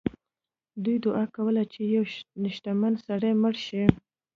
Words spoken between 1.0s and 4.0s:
دعا کوله چې یو شتمن سړی مړ شي.